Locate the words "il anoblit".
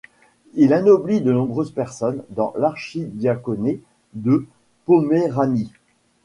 0.55-1.21